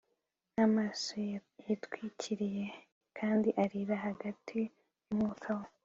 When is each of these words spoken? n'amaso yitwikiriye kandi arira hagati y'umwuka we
n'amaso 0.53 1.11
yitwikiriye 1.67 2.65
kandi 3.17 3.49
arira 3.63 3.95
hagati 4.05 4.59
y'umwuka 5.09 5.49
we 5.59 5.67